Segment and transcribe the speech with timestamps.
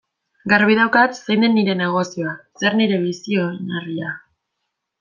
[0.53, 4.19] Garbi daukat zein den nire negozioa, zer nire bizi-oinarria.